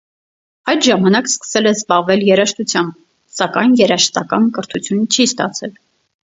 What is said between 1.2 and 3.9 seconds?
սկսել է զբաղվել երաժշտությամբ, սակայն